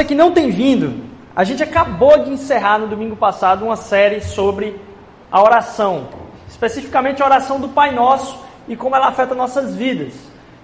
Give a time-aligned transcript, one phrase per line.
[0.00, 1.04] Você que não tem vindo,
[1.36, 4.80] a gente acabou de encerrar no domingo passado uma série sobre
[5.30, 6.08] a oração,
[6.48, 10.14] especificamente a oração do Pai Nosso e como ela afeta nossas vidas.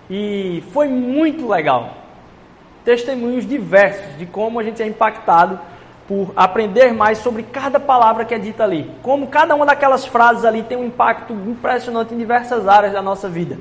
[0.08, 1.98] E foi muito legal.
[2.82, 5.60] Testemunhos diversos de como a gente é impactado
[6.08, 8.90] por aprender mais sobre cada palavra que é dita ali.
[9.02, 13.28] Como cada uma daquelas frases ali tem um impacto impressionante em diversas áreas da nossa
[13.28, 13.58] vida.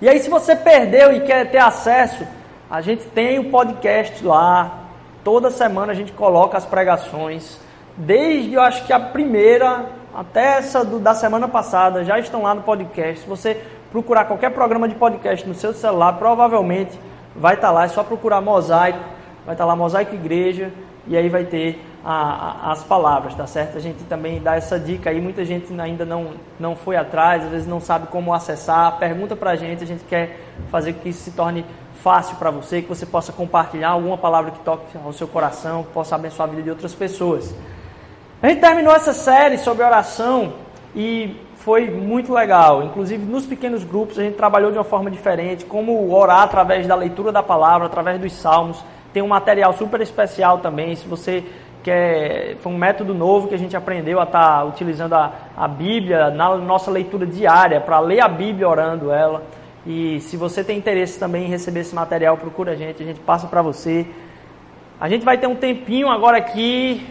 [0.00, 2.24] E aí, se você perdeu e quer ter acesso,
[2.70, 4.84] a gente tem o podcast lá.
[5.24, 7.58] Toda semana a gente coloca as pregações.
[7.96, 12.54] Desde, eu acho que a primeira até essa do, da semana passada já estão lá
[12.54, 13.22] no podcast.
[13.22, 16.96] Se você procurar qualquer programa de podcast no seu celular, provavelmente
[17.34, 17.84] vai estar lá.
[17.84, 19.00] É só procurar Mosaico,
[19.44, 20.70] vai estar lá Mosaico Igreja
[21.08, 23.76] e aí vai ter a, a, as palavras, tá certo?
[23.76, 27.50] A gente também dá essa dica aí, muita gente ainda não, não foi atrás, às
[27.50, 30.40] vezes não sabe como acessar, pergunta pra gente, a gente quer
[30.70, 31.64] fazer que isso se torne
[32.02, 35.92] fácil para você, que você possa compartilhar alguma palavra que toque ao seu coração, que
[35.92, 37.54] possa abençoar a vida de outras pessoas.
[38.42, 40.54] A gente terminou essa série sobre oração
[40.96, 42.82] e foi muito legal.
[42.82, 46.94] Inclusive, nos pequenos grupos, a gente trabalhou de uma forma diferente, como orar através da
[46.94, 48.82] leitura da palavra, através dos salmos.
[49.12, 51.44] Tem um material super especial também, se você
[51.82, 52.56] quer.
[52.56, 56.30] Foi um método novo que a gente aprendeu a estar tá utilizando a, a Bíblia
[56.30, 59.42] na nossa leitura diária, para ler a Bíblia orando ela.
[59.86, 63.20] E se você tem interesse também em receber esse material, procura a gente, a gente
[63.20, 64.06] passa para você.
[65.00, 67.06] A gente vai ter um tempinho agora aqui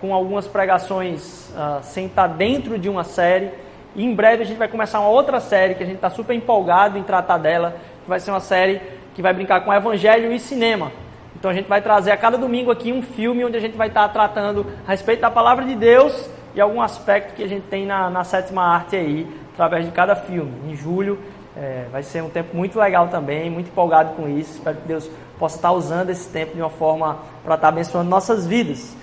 [0.00, 3.50] com algumas pregações uh, sem estar dentro de uma série.
[3.94, 6.34] E em breve a gente vai começar uma outra série que a gente está super
[6.34, 8.80] empolgado em tratar dela, que vai ser uma série
[9.14, 10.92] que vai brincar com evangelho e cinema.
[11.38, 13.88] Então a gente vai trazer a cada domingo aqui um filme onde a gente vai
[13.88, 17.66] estar tá tratando a respeito da palavra de Deus e algum aspecto que a gente
[17.68, 20.52] tem na, na sétima arte aí, através de cada filme.
[20.68, 21.18] Em julho
[21.56, 24.54] é, vai ser um tempo muito legal também, muito empolgado com isso.
[24.54, 27.68] Espero que Deus possa estar tá usando esse tempo de uma forma para estar tá
[27.68, 28.96] abençoando nossas vidas.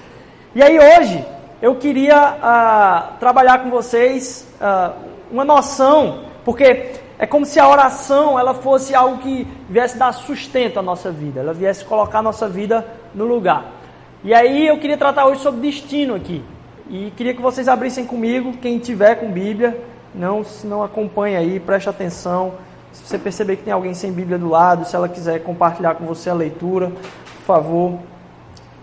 [0.54, 1.26] E aí hoje
[1.62, 4.94] eu queria uh, trabalhar com vocês uh,
[5.32, 10.80] uma noção, porque é como se a oração ela fosse algo que viesse dar sustento
[10.80, 13.72] à nossa vida, ela viesse colocar a nossa vida no lugar.
[14.24, 16.44] E aí eu queria tratar hoje sobre destino aqui.
[16.90, 19.80] E queria que vocês abrissem comigo, quem tiver com Bíblia,
[20.14, 22.54] não, se não acompanha aí, preste atenção.
[22.92, 26.06] Se você perceber que tem alguém sem Bíblia do lado, se ela quiser compartilhar com
[26.06, 27.92] você a leitura, por favor,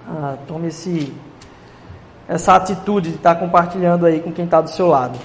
[0.08, 1.12] uh, tome esse
[2.28, 5.18] essa atitude de estar compartilhando aí com quem está do seu lado,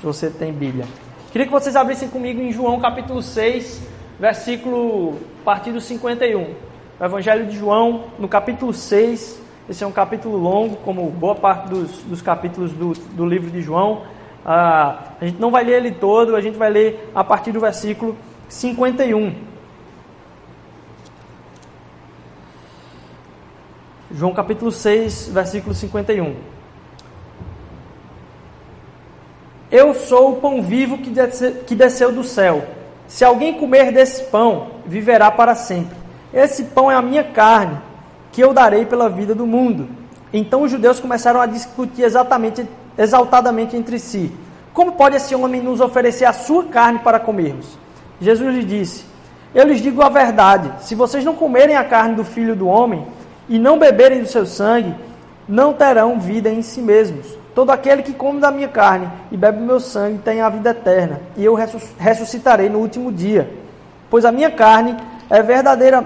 [0.00, 0.86] se você tem Bíblia.
[1.34, 3.82] Queria que vocês abrissem comigo em João capítulo 6,
[4.20, 6.40] versículo a partir do 51.
[6.40, 11.68] O Evangelho de João, no capítulo 6, esse é um capítulo longo, como boa parte
[11.68, 14.02] dos, dos capítulos do, do livro de João.
[14.46, 17.58] Ah, a gente não vai ler ele todo, a gente vai ler a partir do
[17.58, 18.16] versículo
[18.48, 19.34] 51.
[24.12, 26.53] João capítulo 6, versículo 51.
[29.74, 31.12] Eu sou o pão vivo que,
[31.66, 32.62] que desceu do céu.
[33.08, 35.96] Se alguém comer desse pão, viverá para sempre.
[36.32, 37.80] Esse pão é a minha carne,
[38.30, 39.88] que eu darei pela vida do mundo.
[40.32, 42.64] Então os judeus começaram a discutir exatamente,
[42.96, 44.30] exaltadamente entre si:
[44.72, 47.76] Como pode esse homem nos oferecer a sua carne para comermos?
[48.20, 49.04] Jesus lhes disse:
[49.52, 53.04] Eu lhes digo a verdade: se vocês não comerem a carne do filho do homem
[53.48, 54.94] e não beberem do seu sangue,
[55.48, 57.42] não terão vida em si mesmos.
[57.54, 61.20] Todo aquele que come da minha carne e bebe meu sangue tem a vida eterna,
[61.36, 61.54] e eu
[61.98, 63.48] ressuscitarei no último dia.
[64.10, 64.96] Pois a minha carne
[65.30, 66.04] é verdadeira,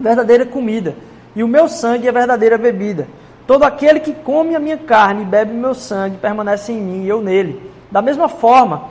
[0.00, 0.94] verdadeira comida,
[1.36, 3.06] e o meu sangue é verdadeira bebida.
[3.46, 7.08] Todo aquele que come a minha carne e bebe meu sangue permanece em mim e
[7.08, 7.70] eu nele.
[7.90, 8.84] Da mesma forma,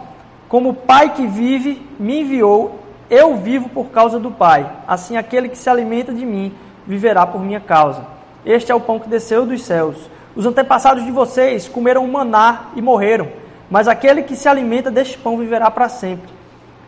[0.47, 2.79] como o Pai que vive me enviou,
[3.09, 4.69] eu vivo por causa do Pai.
[4.87, 6.53] Assim, aquele que se alimenta de mim
[6.85, 8.05] viverá por minha causa.
[8.45, 9.97] Este é o pão que desceu dos céus.
[10.35, 13.27] Os antepassados de vocês comeram maná e morreram,
[13.69, 16.29] mas aquele que se alimenta deste pão viverá para sempre.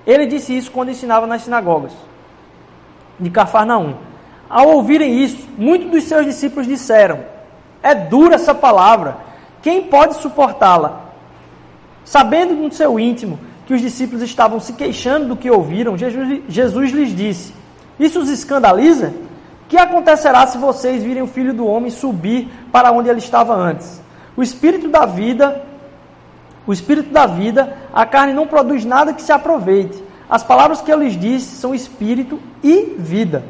[0.06, 1.94] Ele disse isso quando ensinava nas sinagogas
[3.20, 3.96] de Cafarnaum.
[4.50, 7.20] Ao ouvirem isso, muitos dos seus discípulos disseram:
[7.82, 9.18] É dura essa palavra,
[9.62, 11.02] quem pode suportá-la?
[12.04, 16.92] Sabendo no seu íntimo que os discípulos estavam se queixando do que ouviram, Jesus, Jesus
[16.92, 17.54] lhes disse:
[18.00, 19.14] Isso os escandaliza?
[19.74, 24.00] Que acontecerá se vocês virem o filho do homem subir para onde ele estava antes?
[24.38, 25.64] O espírito da vida,
[26.68, 30.04] o espírito da vida, a carne não produz nada que se aproveite.
[30.30, 33.46] As palavras que eu lhes disse são espírito e vida.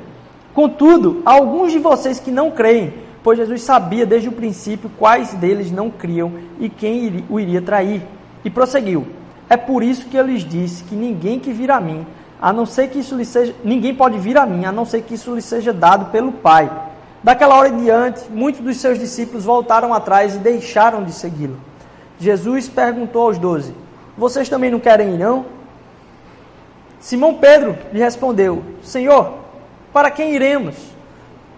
[0.53, 5.33] Contudo, há alguns de vocês que não creem, pois Jesus sabia desde o princípio quais
[5.33, 8.01] deles não criam e quem o iria trair.
[8.45, 9.05] E prosseguiu:
[9.49, 12.07] É por isso que eu lhes disse que ninguém que vir a mim
[12.43, 15.01] a não ser que isso lhe seja, ninguém pode vir a mim, a não ser
[15.03, 16.69] que isso lhe seja dado pelo Pai.
[17.23, 21.55] Daquela hora em diante, muitos dos seus discípulos voltaram atrás e deixaram de segui-lo.
[22.19, 23.73] Jesus perguntou aos doze:
[24.17, 25.45] Vocês também não querem ir, não?
[26.99, 29.35] Simão Pedro lhe respondeu: Senhor,
[29.93, 30.75] para quem iremos?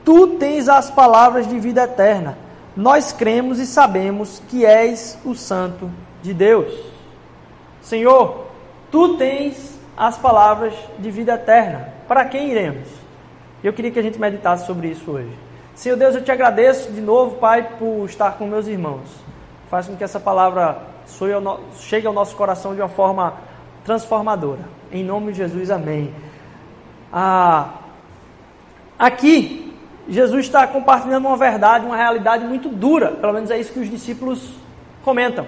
[0.04, 2.38] Tu tens as palavras de vida eterna.
[2.78, 5.90] Nós cremos e sabemos que és o Santo
[6.22, 6.72] de Deus.
[7.82, 8.46] Senhor,
[8.92, 11.90] tu tens as palavras de vida eterna.
[12.08, 12.88] Para quem iremos?
[13.64, 15.32] Eu queria que a gente meditasse sobre isso hoje.
[15.74, 19.10] Senhor Deus, eu te agradeço de novo, Pai, por estar com meus irmãos.
[19.70, 20.78] Faz com que essa palavra
[21.80, 23.34] chegue ao nosso coração de uma forma
[23.84, 24.62] transformadora.
[24.92, 26.14] Em nome de Jesus, amém.
[27.12, 27.70] Ah,
[28.98, 29.74] aqui,
[30.08, 33.12] Jesus está compartilhando uma verdade, uma realidade muito dura.
[33.12, 34.54] Pelo menos é isso que os discípulos
[35.04, 35.48] comentam.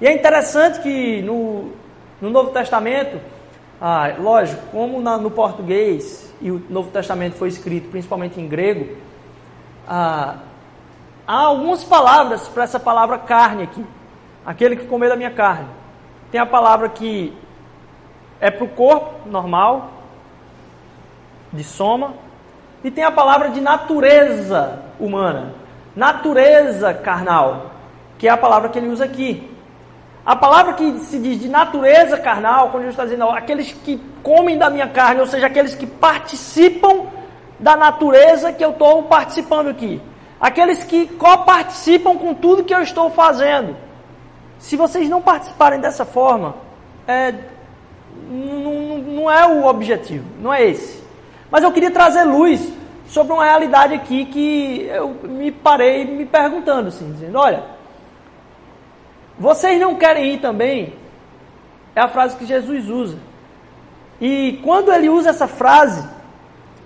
[0.00, 1.72] E é interessante que no,
[2.20, 3.20] no Novo Testamento,
[3.84, 8.96] ah, lógico, como na, no português e o Novo Testamento foi escrito principalmente em grego,
[9.88, 10.36] ah,
[11.26, 13.84] há algumas palavras para essa palavra carne aqui.
[14.46, 15.66] Aquele que comeu da minha carne.
[16.30, 17.36] Tem a palavra que
[18.40, 19.90] é para o corpo normal,
[21.52, 22.14] de soma,
[22.84, 25.54] e tem a palavra de natureza humana,
[25.96, 27.72] natureza carnal,
[28.16, 29.51] que é a palavra que ele usa aqui.
[30.24, 34.56] A palavra que se diz de natureza carnal, quando Jesus está dizendo aqueles que comem
[34.56, 37.06] da minha carne, ou seja, aqueles que participam
[37.58, 40.00] da natureza que eu estou participando aqui.
[40.40, 43.76] Aqueles que coparticipam com tudo que eu estou fazendo.
[44.58, 46.54] Se vocês não participarem dessa forma,
[47.06, 47.34] é,
[48.28, 51.02] não, não é o objetivo, não é esse.
[51.50, 52.72] Mas eu queria trazer luz
[53.08, 57.64] sobre uma realidade aqui que eu me parei me perguntando, assim, dizendo, olha,
[59.42, 60.94] vocês não querem ir também?
[61.96, 63.18] É a frase que Jesus usa.
[64.20, 66.08] E quando ele usa essa frase,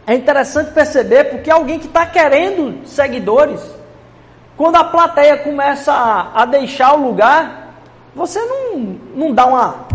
[0.06, 3.60] é interessante perceber porque alguém que está querendo seguidores,
[4.56, 7.74] quando a plateia começa a, a, deixar o lugar,
[8.14, 8.78] você não,
[9.14, 9.86] não dá uma,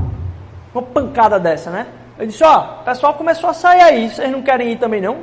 [0.71, 1.87] uma pancada dessa, né?
[2.19, 5.17] Ele disse, ó, o pessoal começou a sair aí, vocês não querem ir também não?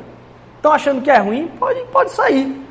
[0.57, 1.47] Estão achando que é ruim?
[1.57, 2.68] Pode, pode sair.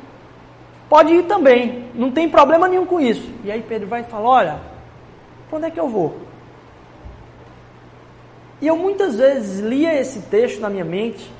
[0.88, 3.30] Pode ir também, não tem problema nenhum com isso.
[3.44, 4.60] E aí Pedro vai e fala: Olha,
[5.48, 6.16] para onde é que eu vou?
[8.60, 11.30] E eu muitas vezes lia esse texto na minha mente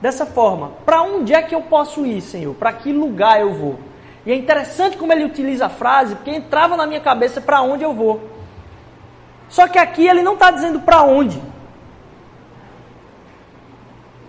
[0.00, 2.54] dessa forma: Para onde é que eu posso ir, Senhor?
[2.54, 3.78] Para que lugar eu vou?
[4.24, 7.84] E é interessante como ele utiliza a frase, porque entrava na minha cabeça para onde
[7.84, 8.20] eu vou.
[9.48, 11.40] Só que aqui ele não está dizendo para onde.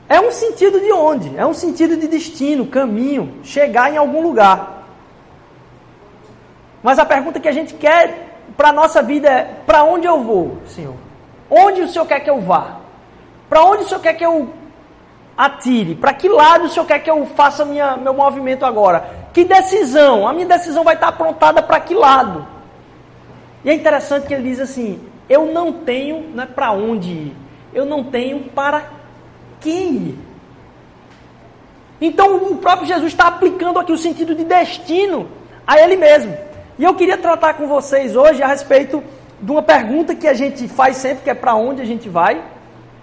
[0.09, 1.35] É um sentido de onde?
[1.37, 4.85] É um sentido de destino, caminho, chegar em algum lugar.
[6.81, 10.21] Mas a pergunta que a gente quer para a nossa vida é: para onde eu
[10.23, 10.95] vou, Senhor?
[11.49, 12.77] Onde o Senhor quer que eu vá?
[13.49, 14.49] Para onde o Senhor quer que eu
[15.37, 15.95] atire?
[15.95, 19.27] Para que lado o Senhor quer que eu faça minha, meu movimento agora?
[19.33, 20.27] Que decisão?
[20.27, 22.47] A minha decisão vai estar aprontada para que lado?
[23.63, 27.35] E é interessante que ele diz assim: eu não tenho não é para onde ir,
[27.73, 28.96] eu não tenho para
[29.59, 30.17] quem?
[31.99, 35.27] Então o próprio Jesus está aplicando aqui o sentido de destino
[35.65, 36.37] a ele mesmo.
[36.77, 39.03] E eu queria tratar com vocês hoje a respeito
[39.41, 42.43] de uma pergunta que a gente faz sempre, que é para onde a gente vai,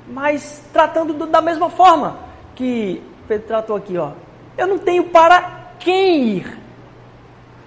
[0.08, 2.18] mas tratando do, da mesma forma
[2.54, 4.10] que Pedro tratou aqui, ó.
[4.56, 6.58] Eu não tenho para quem ir.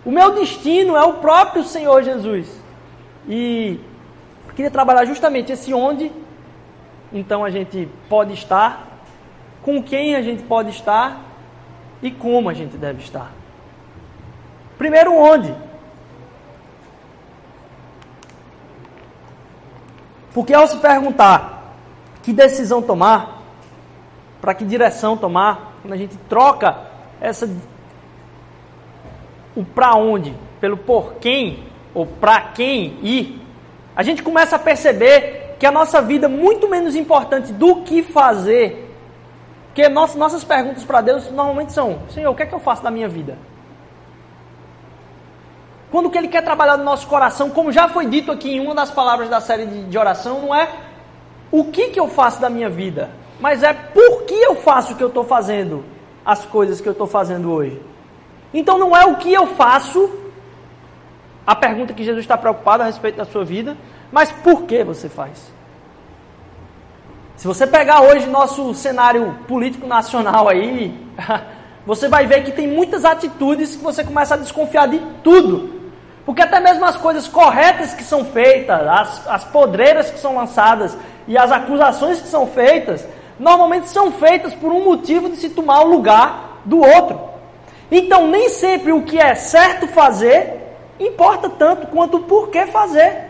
[0.06, 2.48] O meu destino é o próprio Senhor Jesus.
[3.28, 3.80] E
[4.48, 6.12] eu queria trabalhar justamente esse onde
[7.12, 8.88] então a gente pode estar,
[9.62, 11.22] com quem a gente pode estar
[12.02, 13.32] e como a gente deve estar.
[14.78, 15.54] Primeiro, onde?
[20.34, 21.74] Porque ao se perguntar
[22.22, 23.42] que decisão tomar,
[24.40, 26.78] para que direção tomar, quando a gente troca
[27.20, 27.50] essa
[29.56, 33.42] o para onde pelo por quem ou para quem ir,
[33.96, 38.04] a gente começa a perceber que a nossa vida é muito menos importante do que
[38.04, 38.86] fazer.
[39.68, 42.92] Porque nossas perguntas para Deus normalmente são: Senhor, o que é que eu faço da
[42.92, 43.38] minha vida?
[45.92, 48.76] Quando que Ele quer trabalhar no nosso coração, como já foi dito aqui em uma
[48.76, 50.68] das palavras da série de, de oração, não é
[51.52, 53.10] o que, que eu faço da minha vida,
[53.40, 55.86] mas é por que eu faço o que eu estou fazendo,
[56.26, 57.82] as coisas que eu estou fazendo hoje.
[58.54, 60.10] Então não é o que eu faço,
[61.46, 63.78] a pergunta que Jesus está preocupado a respeito da sua vida,
[64.12, 65.58] mas por que você faz?
[67.36, 71.08] Se você pegar hoje nosso cenário político nacional aí,
[71.86, 75.78] você vai ver que tem muitas atitudes que você começa a desconfiar de tudo.
[76.26, 80.98] Porque até mesmo as coisas corretas que são feitas, as, as podreiras que são lançadas
[81.28, 83.08] e as acusações que são feitas,
[83.40, 87.20] normalmente são feitas por um motivo de se tomar o lugar do outro.
[87.92, 90.58] Então, nem sempre o que é certo fazer
[91.00, 93.27] importa tanto quanto o porquê fazer.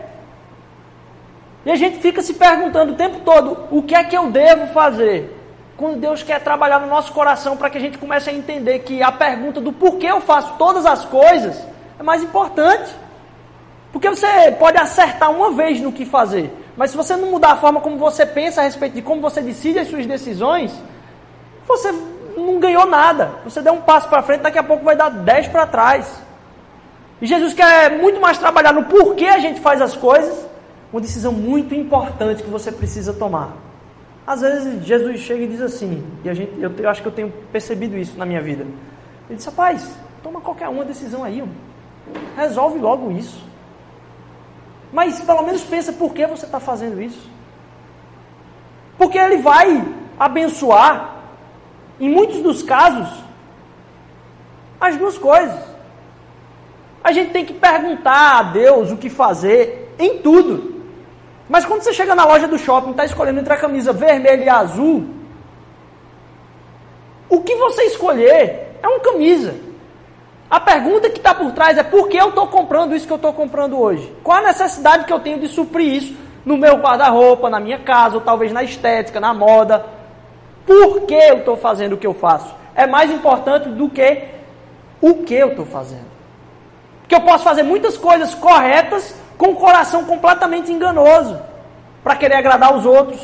[1.64, 4.68] E a gente fica se perguntando o tempo todo: o que é que eu devo
[4.68, 5.36] fazer?
[5.76, 9.02] Quando Deus quer trabalhar no nosso coração para que a gente comece a entender que
[9.02, 11.64] a pergunta do porquê eu faço todas as coisas
[11.98, 12.92] é mais importante.
[13.92, 17.56] Porque você pode acertar uma vez no que fazer, mas se você não mudar a
[17.56, 20.72] forma como você pensa a respeito de como você decide as suas decisões,
[21.66, 21.92] você
[22.36, 23.30] não ganhou nada.
[23.44, 26.22] Você deu um passo para frente, daqui a pouco vai dar dez para trás.
[27.20, 30.46] E Jesus quer muito mais trabalhar no porquê a gente faz as coisas,
[30.92, 33.56] uma decisão muito importante que você precisa tomar.
[34.26, 37.12] Às vezes Jesus chega e diz assim, e a gente, eu, eu acho que eu
[37.12, 38.64] tenho percebido isso na minha vida.
[39.28, 41.42] Ele diz, rapaz, toma qualquer uma decisão aí,
[42.36, 43.42] resolve logo isso.
[44.92, 47.28] Mas pelo menos pensa por que você está fazendo isso.
[48.96, 49.84] Porque ele vai
[50.18, 51.16] abençoar,
[52.00, 53.08] em muitos dos casos,
[54.80, 55.58] as duas coisas.
[57.02, 60.77] A gente tem que perguntar a Deus o que fazer em tudo.
[61.48, 64.44] Mas quando você chega na loja do shopping e está escolhendo entre a camisa vermelha
[64.44, 65.08] e azul,
[67.28, 69.54] o que você escolher é uma camisa.
[70.50, 73.16] A pergunta que está por trás é por que eu estou comprando isso que eu
[73.16, 74.14] estou comprando hoje?
[74.22, 78.16] Qual a necessidade que eu tenho de suprir isso no meu guarda-roupa, na minha casa,
[78.16, 79.84] ou talvez na estética, na moda?
[80.66, 82.54] Por que eu estou fazendo o que eu faço?
[82.74, 84.24] É mais importante do que
[85.00, 86.08] o que eu estou fazendo.
[87.00, 91.40] Porque eu posso fazer muitas coisas corretas com o coração completamente enganoso
[92.02, 93.20] para querer agradar os outros.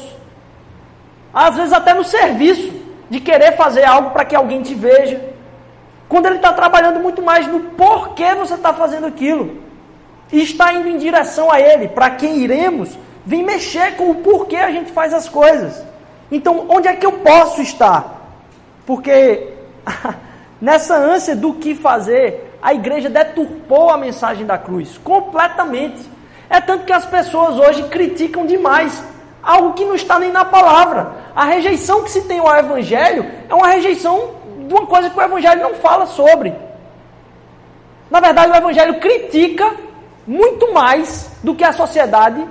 [1.34, 2.72] Às vezes até no serviço,
[3.10, 5.20] de querer fazer algo para que alguém te veja.
[6.08, 9.62] Quando ele está trabalhando muito mais no porquê você está fazendo aquilo.
[10.32, 11.88] E está indo em direção a ele.
[11.88, 15.84] Para quem iremos, vem mexer com o porquê a gente faz as coisas.
[16.30, 18.32] Então, onde é que eu posso estar?
[18.86, 19.48] Porque
[20.60, 26.08] nessa ânsia do que fazer, a igreja deturpou a mensagem da cruz completamente.
[26.48, 29.04] É tanto que as pessoas hoje criticam demais
[29.42, 31.12] algo que não está nem na palavra.
[31.36, 34.30] A rejeição que se tem ao evangelho é uma rejeição
[34.66, 36.54] de uma coisa que o Evangelho não fala sobre.
[38.10, 39.70] Na verdade, o Evangelho critica
[40.26, 42.42] muito mais do que a sociedade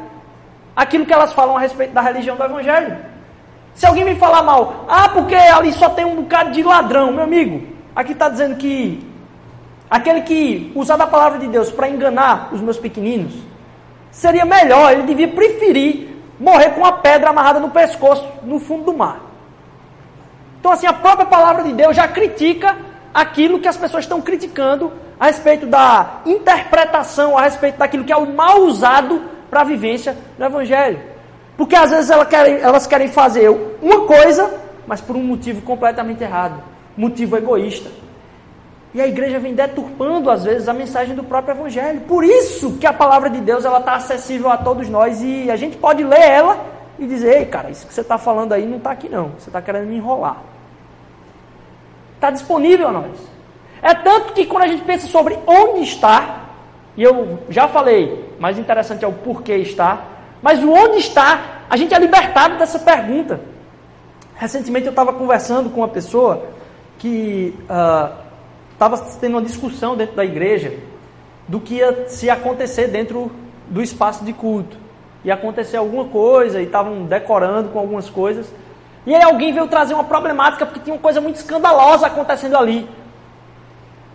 [0.75, 2.98] aquilo que elas falam a respeito da religião do Evangelho.
[3.74, 7.24] Se alguém me falar mal, ah, porque ali só tem um bocado de ladrão, meu
[7.24, 9.12] amigo, aqui está dizendo que
[9.90, 13.34] aquele que usar a palavra de Deus para enganar os meus pequeninos,
[14.12, 16.10] seria melhor, ele devia preferir
[16.40, 19.22] morrer com uma pedra amarrada no pescoço no fundo do mar.
[20.60, 22.75] Então, assim, a própria palavra de Deus já critica
[23.13, 28.18] aquilo que as pessoas estão criticando a respeito da interpretação, a respeito daquilo que é
[28.18, 31.00] o mal usado para a vivência do Evangelho.
[31.56, 33.50] Porque às vezes elas querem, elas querem fazer
[33.82, 37.90] uma coisa, mas por um motivo completamente errado motivo egoísta.
[38.94, 42.02] E a igreja vem deturpando, às vezes, a mensagem do próprio Evangelho.
[42.02, 45.56] Por isso que a palavra de Deus ela está acessível a todos nós e a
[45.56, 46.58] gente pode ler ela
[47.00, 49.32] e dizer: Ei, cara, isso que você está falando aí não está aqui não.
[49.40, 50.38] Você está querendo me enrolar.
[52.16, 53.34] Está disponível a nós.
[53.82, 56.44] É tanto que quando a gente pensa sobre onde está,
[56.96, 60.04] e eu já falei, mais interessante é o porquê está,
[60.42, 63.42] mas o onde está, a gente é libertado dessa pergunta.
[64.36, 66.46] Recentemente eu estava conversando com uma pessoa
[67.00, 67.56] que
[68.86, 70.78] estava tendo uma discussão dentro da igreja
[71.48, 73.32] do que ia se acontecer dentro
[73.68, 74.78] do espaço de culto.
[75.24, 78.48] Ia acontecer alguma coisa e estavam decorando com algumas coisas.
[79.06, 82.90] E aí alguém veio trazer uma problemática porque tinha uma coisa muito escandalosa acontecendo ali.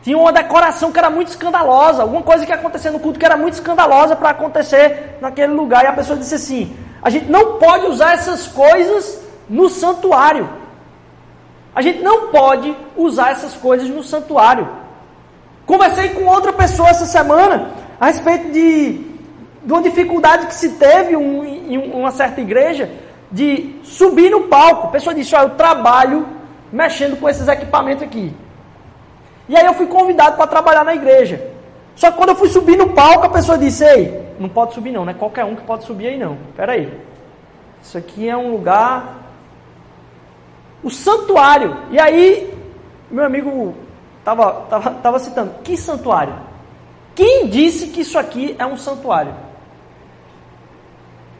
[0.02, 3.26] Tinha uma decoração que era muito escandalosa, alguma coisa que ia acontecer no culto que
[3.26, 5.84] era muito escandalosa para acontecer naquele lugar.
[5.84, 10.48] E a pessoa disse assim: a gente não pode usar essas coisas no santuário.
[11.78, 14.68] A gente não pode usar essas coisas no santuário.
[15.64, 17.70] Conversei com outra pessoa essa semana
[18.00, 18.94] a respeito de,
[19.62, 22.90] de uma dificuldade que se teve um, em uma certa igreja
[23.30, 24.88] de subir no palco.
[24.88, 26.26] A pessoa disse: Olha, eu trabalho
[26.73, 28.35] mexendo com esses equipamentos aqui.
[29.49, 31.49] E aí eu fui convidado para trabalhar na igreja.
[31.94, 34.90] Só que quando eu fui subir no palco, a pessoa disse: Ei, não pode subir
[34.90, 36.38] não, não é qualquer um que pode subir aí não.
[36.50, 36.92] Espera aí.
[37.80, 39.27] Isso aqui é um lugar.
[40.82, 41.76] O santuário.
[41.90, 42.54] E aí,
[43.11, 43.75] meu amigo
[44.18, 46.35] estava tava, tava citando: Que santuário?
[47.14, 49.35] Quem disse que isso aqui é um santuário?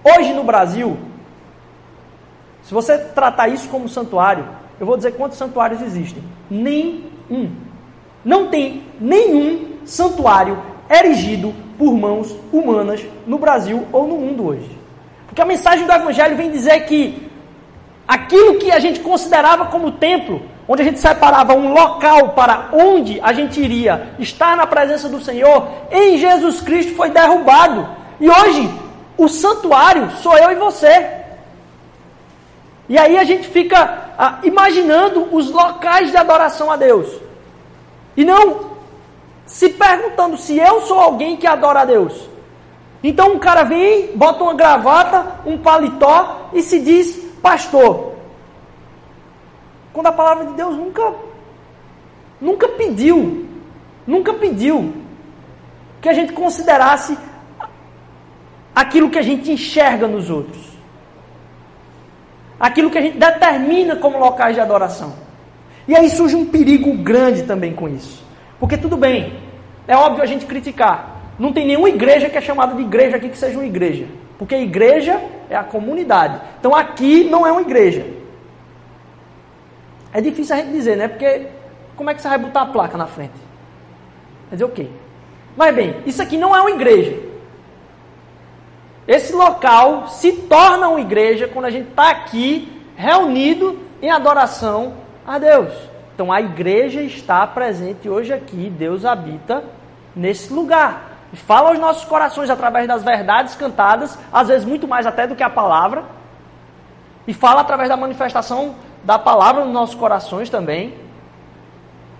[0.03, 0.97] Hoje no Brasil,
[2.63, 4.47] se você tratar isso como santuário,
[4.81, 6.23] eu vou dizer quantos santuários existem.
[6.51, 7.53] Nenhum.
[8.25, 14.79] Não tem nenhum santuário erigido por mãos humanas no Brasil ou no mundo hoje.
[15.27, 17.28] Porque a mensagem do Evangelho vem dizer que
[18.09, 23.21] aquilo que a gente considerava como templo, onde a gente separava um local para onde
[23.21, 27.87] a gente iria estar na presença do Senhor, em Jesus Cristo foi derrubado.
[28.19, 28.71] E hoje,
[29.19, 31.19] o santuário sou eu e você.
[32.89, 37.07] E aí a gente fica ah, imaginando os locais de adoração a Deus.
[38.17, 38.79] E não
[39.45, 42.29] se perguntando se eu sou alguém que adora a Deus.
[43.03, 48.15] Então um cara vem, bota uma gravata, um paletó e se diz pastor.
[49.93, 51.13] Quando a palavra de Deus nunca
[52.41, 53.47] nunca pediu,
[54.07, 54.95] nunca pediu
[56.01, 57.19] que a gente considerasse
[58.75, 60.69] aquilo que a gente enxerga nos outros.
[62.61, 65.15] Aquilo que a gente determina como locais de adoração.
[65.87, 68.25] E aí surge um perigo grande também com isso.
[68.61, 69.41] Porque tudo bem,
[69.87, 71.17] é óbvio a gente criticar.
[71.39, 74.07] Não tem nenhuma igreja que é chamada de igreja aqui que seja uma igreja.
[74.39, 76.41] Porque igreja é a comunidade.
[76.59, 78.07] Então aqui não é uma igreja.
[80.13, 81.09] É difícil a gente dizer, né?
[81.09, 81.47] Porque
[81.97, 83.35] como é que você vai botar a placa na frente?
[84.49, 84.89] Quer dizer o quê?
[85.57, 87.19] Mas bem, isso aqui não é uma igreja.
[89.07, 94.95] Esse local se torna uma igreja quando a gente está aqui reunido em adoração
[95.27, 95.73] a Deus.
[96.15, 99.65] Então a igreja está presente hoje aqui, Deus habita
[100.15, 101.18] nesse lugar.
[101.33, 105.37] E fala aos nossos corações através das verdades cantadas, às vezes muito mais até do
[105.37, 106.05] que a palavra.
[107.27, 110.95] E fala através da manifestação da palavra nos nossos corações também.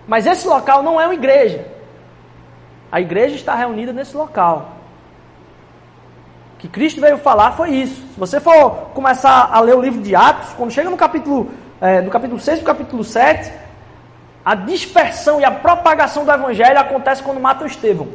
[0.07, 1.65] Mas esse local não é uma igreja.
[2.91, 4.71] A igreja está reunida nesse local.
[6.55, 7.95] O que Cristo veio falar foi isso.
[7.95, 12.01] Se você for começar a ler o livro de Atos, quando chega no capítulo, é,
[12.01, 13.51] no capítulo 6 e capítulo 7,
[14.43, 18.07] a dispersão e a propagação do evangelho acontece quando matam Estevão.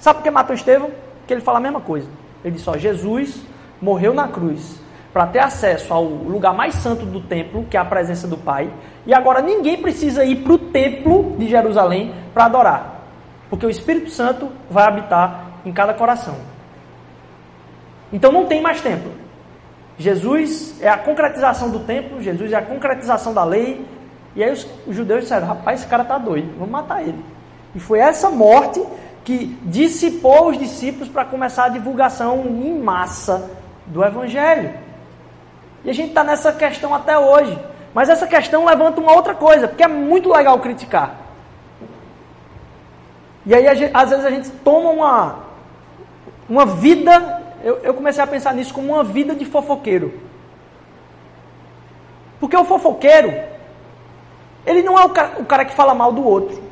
[0.00, 0.90] Sabe por que matou Estevão?
[1.18, 2.08] Porque ele fala a mesma coisa.
[2.42, 3.40] Ele disse: ó, Jesus
[3.80, 4.80] morreu na cruz
[5.12, 8.70] para ter acesso ao lugar mais santo do templo, que é a presença do Pai,
[9.04, 13.00] e agora ninguém precisa ir para o templo de Jerusalém para adorar,
[13.48, 16.36] porque o Espírito Santo vai habitar em cada coração.
[18.12, 19.12] Então não tem mais templo.
[19.98, 23.84] Jesus é a concretização do templo, Jesus é a concretização da lei.
[24.34, 27.22] E aí os, os judeus disseram: rapaz, esse cara está doido, vamos matar ele.
[27.74, 28.82] E foi essa morte
[29.24, 33.50] que dissipou os discípulos para começar a divulgação em massa
[33.86, 34.72] do Evangelho.
[35.84, 37.58] E a gente está nessa questão até hoje.
[37.92, 41.16] Mas essa questão levanta uma outra coisa, porque é muito legal criticar.
[43.44, 45.38] E aí, às vezes, a gente toma uma,
[46.48, 47.42] uma vida.
[47.64, 50.20] Eu, eu comecei a pensar nisso como uma vida de fofoqueiro.
[52.38, 53.34] Porque o fofoqueiro,
[54.64, 56.62] ele não é o cara, o cara que fala mal do outro.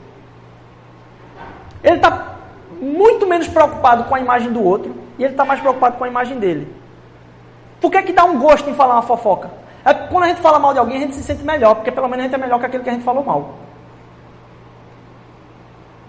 [1.82, 2.37] Ele está
[2.80, 6.08] muito menos preocupado com a imagem do outro e ele está mais preocupado com a
[6.08, 6.72] imagem dele.
[7.80, 9.50] Por que, que dá um gosto em falar uma fofoca?
[9.84, 12.08] É quando a gente fala mal de alguém, a gente se sente melhor, porque pelo
[12.08, 13.54] menos a gente é melhor que aquele que a gente falou mal.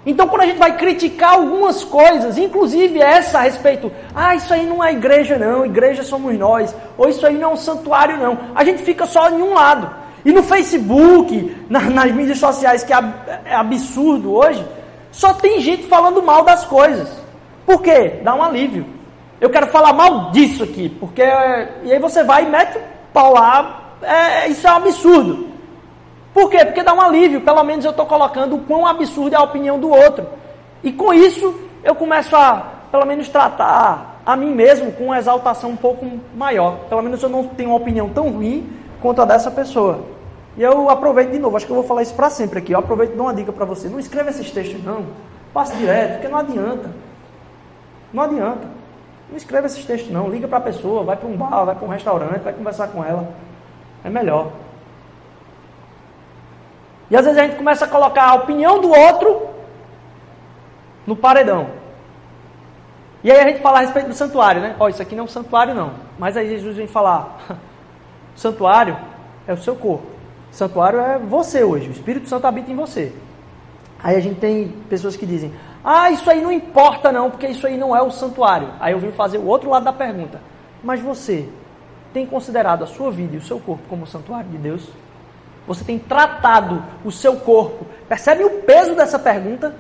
[0.06, 4.66] Então, quando a gente vai criticar algumas coisas, inclusive essa a respeito, ah, isso aí
[4.66, 8.38] não é igreja, não, igreja somos nós, ou isso aí não é um santuário, não,
[8.56, 9.90] a gente fica só em um lado.
[10.24, 12.98] E no Facebook, na, nas mídias sociais, que é,
[13.46, 14.66] é absurdo hoje,
[15.12, 17.10] só tem gente falando mal das coisas.
[17.66, 18.20] Por quê?
[18.24, 18.86] Dá um alívio.
[19.40, 21.22] Eu quero falar mal disso aqui, porque.
[21.22, 22.82] E aí você vai e mete o
[23.14, 23.94] pau lá.
[24.02, 25.50] É, isso é um absurdo.
[26.34, 26.64] Por quê?
[26.66, 27.42] Porque dá um alívio.
[27.42, 30.26] Pelo menos eu estou colocando o quão absurdo é a opinião do outro.
[30.84, 35.72] E com isso, eu começo a, pelo menos, tratar a mim mesmo com uma exaltação
[35.72, 36.78] um pouco maior.
[36.90, 38.70] Pelo menos eu não tenho uma opinião tão ruim
[39.02, 40.02] quanto a dessa pessoa.
[40.60, 42.74] E eu aproveito de novo, acho que eu vou falar isso para sempre aqui.
[42.74, 43.88] Eu aproveito e dou uma dica para você.
[43.88, 45.06] Não escreva esses textos, não.
[45.54, 46.92] Passe direto, porque não adianta.
[48.12, 48.68] Não adianta.
[49.30, 50.28] Não escreva esses textos, não.
[50.28, 53.02] Liga para a pessoa, vai para um bar, vai para um restaurante, vai conversar com
[53.02, 53.34] ela.
[54.04, 54.52] É melhor.
[57.10, 59.48] E às vezes a gente começa a colocar a opinião do outro
[61.08, 61.68] no paredão.
[63.24, 64.76] E aí a gente fala a respeito do santuário, né?
[64.78, 65.94] Ó, oh, isso aqui não é um santuário, não.
[66.18, 67.40] Mas aí Jesus vem falar:
[68.36, 68.98] o santuário
[69.48, 70.19] é o seu corpo.
[70.52, 73.14] Santuário é você hoje, o Espírito Santo habita em você.
[74.02, 77.68] Aí a gente tem pessoas que dizem: Ah, isso aí não importa não, porque isso
[77.68, 78.70] aí não é o santuário.
[78.80, 80.42] Aí eu vim fazer o outro lado da pergunta.
[80.84, 81.48] Mas você
[82.14, 84.90] tem considerado a sua vida e o seu corpo como santuário de Deus?
[85.68, 87.86] Você tem tratado o seu corpo?
[88.08, 89.76] Percebe o peso dessa pergunta?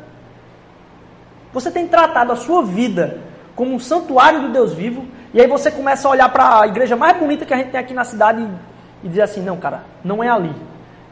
[1.51, 3.21] Você tem tratado a sua vida
[3.55, 5.05] como um santuário do Deus vivo?
[5.33, 7.79] E aí você começa a olhar para a igreja mais bonita que a gente tem
[7.79, 8.47] aqui na cidade
[9.03, 10.53] e dizer assim: não, cara, não é ali.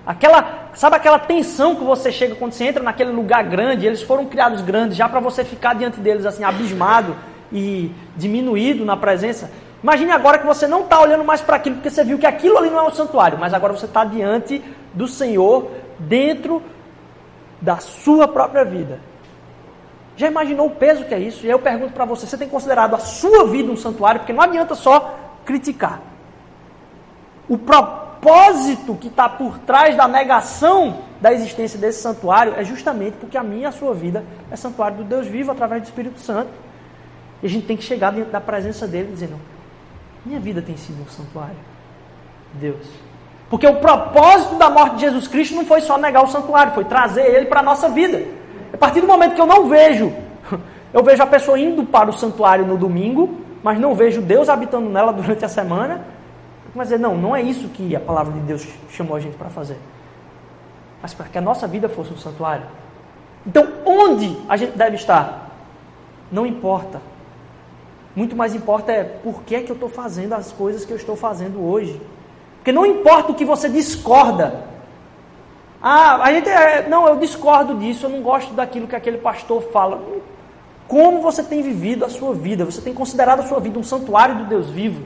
[0.06, 4.26] Aquela, sabe aquela tensão que você chega quando você entra naquele lugar grande, eles foram
[4.26, 7.14] criados grandes já para você ficar diante deles assim abismado
[7.52, 9.52] e diminuído na presença.
[9.84, 12.58] Imagine agora que você não está olhando mais para aquilo porque você viu que aquilo
[12.58, 16.64] ali não é o santuário, mas agora você está diante do Senhor dentro
[17.62, 19.00] da sua própria vida.
[20.16, 21.46] Já imaginou o peso que é isso?
[21.46, 24.22] E aí eu pergunto para você: você tem considerado a sua vida um santuário?
[24.22, 26.02] Porque não adianta só criticar.
[27.48, 33.38] O propósito que está por trás da negação da existência desse santuário é justamente porque
[33.38, 36.50] a minha e a sua vida é santuário do Deus vivo através do Espírito Santo.
[37.42, 39.40] E a gente tem que chegar dentro da presença dele dizendo:
[40.26, 41.56] minha vida tem sido um santuário.
[42.54, 42.86] Deus.
[43.50, 46.84] Porque o propósito da morte de Jesus Cristo não foi só negar o santuário, foi
[46.84, 48.24] trazer ele para a nossa vida.
[48.74, 50.14] A partir do momento que eu não vejo,
[50.94, 54.90] eu vejo a pessoa indo para o santuário no domingo, mas não vejo Deus habitando
[54.90, 56.02] nela durante a semana,
[56.78, 59.50] mas dizer, não, não é isso que a palavra de Deus chamou a gente para
[59.50, 59.78] fazer.
[61.02, 62.66] Mas para que a nossa vida fosse um santuário.
[63.46, 65.50] Então, onde a gente deve estar?
[66.32, 67.02] Não importa.
[68.16, 70.98] Muito mais importa é por que, é que eu estou fazendo as coisas que eu
[70.98, 72.02] estou fazendo hoje.
[72.58, 74.66] Porque não importa o que você discorda.
[75.82, 79.62] Ah, a gente é, não, eu discordo disso, eu não gosto daquilo que aquele pastor
[79.72, 80.02] fala.
[80.88, 82.66] Como você tem vivido a sua vida?
[82.66, 85.04] Você tem considerado a sua vida um santuário do Deus vivo?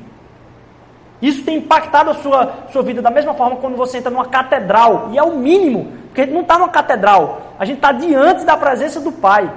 [1.21, 5.09] Isso tem impactado a sua, sua vida da mesma forma quando você entra numa catedral.
[5.11, 8.43] E é o mínimo, porque a gente não está numa catedral, a gente está diante
[8.43, 9.51] da presença do Pai.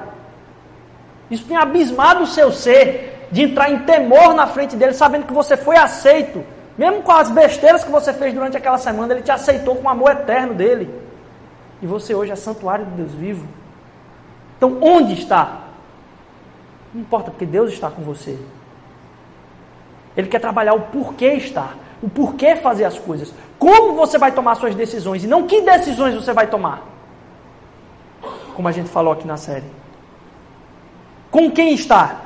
[1.31, 5.33] Isso tem abismado o seu ser de entrar em temor na frente dele, sabendo que
[5.33, 6.44] você foi aceito.
[6.77, 9.88] Mesmo com as besteiras que você fez durante aquela semana, ele te aceitou com o
[9.88, 10.92] amor eterno dele.
[11.81, 13.46] E você hoje é santuário de Deus vivo.
[14.57, 15.61] Então, onde está?
[16.92, 18.38] Não importa, porque Deus está com você.
[20.16, 24.55] Ele quer trabalhar o porquê estar, o porquê fazer as coisas, como você vai tomar
[24.57, 26.83] suas decisões e não que decisões você vai tomar.
[28.55, 29.64] Como a gente falou aqui na série.
[31.31, 32.20] Com quem está?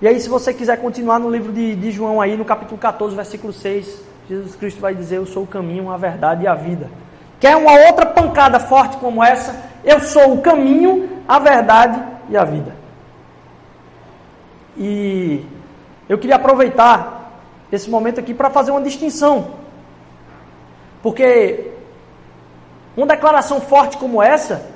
[0.00, 3.14] E aí, se você quiser continuar no livro de, de João, aí no capítulo 14,
[3.14, 6.88] versículo 6, Jesus Cristo vai dizer: Eu sou o caminho, a verdade e a vida.
[7.40, 9.60] Quer uma outra pancada forte como essa?
[9.82, 12.74] Eu sou o caminho, a verdade e a vida.
[14.76, 15.44] E
[16.10, 17.30] eu queria aproveitar
[17.70, 19.52] esse momento aqui para fazer uma distinção.
[21.00, 21.70] Porque
[22.96, 24.66] uma declaração forte como essa,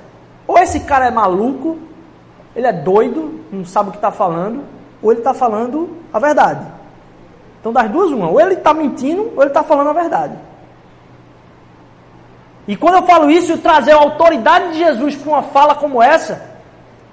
[0.47, 1.77] ou esse cara é maluco,
[2.55, 4.63] ele é doido, não sabe o que está falando,
[5.03, 6.65] ou ele está falando a verdade.
[7.59, 8.29] Então, das duas, uma.
[8.29, 10.37] Ou ele está mentindo, ou ele está falando a verdade.
[12.65, 16.01] E quando eu falo isso, eu trazer a autoridade de Jesus para uma fala como
[16.01, 16.41] essa,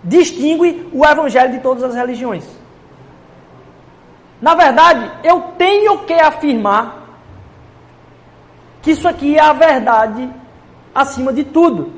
[0.04, 2.61] distingue o evangelho de todas as religiões.
[4.42, 7.00] Na verdade, eu tenho que afirmar
[8.82, 10.28] que isso aqui é a verdade
[10.92, 11.92] acima de tudo.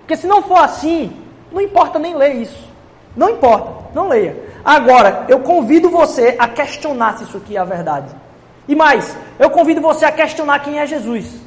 [0.00, 1.16] Porque se não for assim,
[1.50, 2.68] não importa nem ler isso.
[3.16, 4.36] Não importa, não leia.
[4.62, 8.14] Agora, eu convido você a questionar se isso aqui é a verdade.
[8.68, 11.40] E mais, eu convido você a questionar quem é Jesus.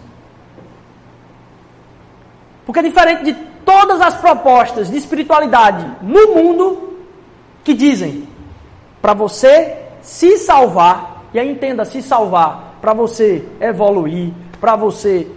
[2.65, 3.33] Porque diferente de
[3.63, 6.97] todas as propostas de espiritualidade no mundo
[7.63, 8.27] que dizem
[8.99, 15.27] para você se salvar, e aí entenda, se salvar, para você evoluir, para você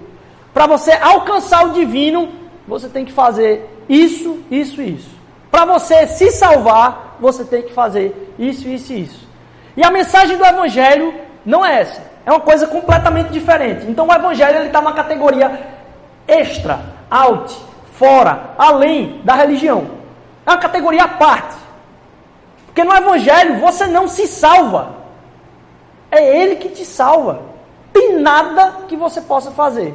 [0.54, 2.30] para você alcançar o divino,
[2.66, 5.10] você tem que fazer isso, isso e isso.
[5.50, 9.28] Para você se salvar, você tem que fazer isso, isso e isso.
[9.76, 12.02] E a mensagem do evangelho não é essa.
[12.24, 13.84] É uma coisa completamente diferente.
[13.86, 15.66] Então o evangelho ele está numa categoria
[16.26, 16.80] extra,
[17.10, 17.54] out,
[17.92, 19.86] fora, além da religião.
[20.46, 21.61] É uma categoria à parte.
[22.72, 24.94] Porque no Evangelho você não se salva.
[26.10, 27.42] É Ele que te salva.
[27.92, 29.94] Tem nada que você possa fazer.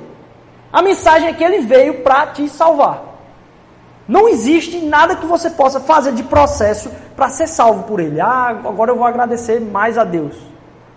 [0.71, 3.01] A mensagem é que Ele veio para te salvar.
[4.07, 8.21] Não existe nada que você possa fazer de processo para ser salvo por Ele.
[8.21, 10.35] Ah, agora eu vou agradecer mais a Deus.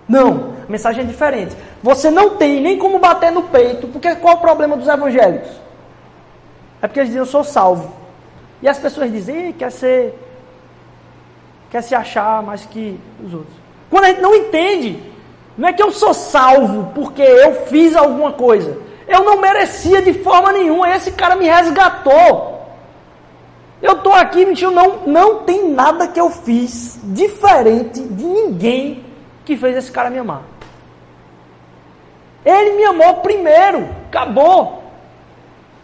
[0.07, 1.57] Não, a mensagem é diferente.
[1.83, 5.51] Você não tem nem como bater no peito, porque qual é o problema dos evangélicos?
[6.83, 7.95] É porque eles dizem, eu sou salvo.
[8.61, 10.15] E as pessoas dizem, quer ser
[11.71, 13.55] quer se achar mais que os outros.
[13.89, 15.03] Quando a gente não entende,
[15.57, 18.79] não é que eu sou salvo porque eu fiz alguma coisa.
[19.07, 20.95] Eu não merecia de forma nenhuma.
[20.95, 22.61] Esse cara me resgatou.
[23.83, 29.05] Eu estou aqui, mentira, não, não tem nada que eu fiz diferente de ninguém
[29.45, 30.43] que fez esse cara me amar.
[32.45, 34.85] Ele me amou primeiro, acabou.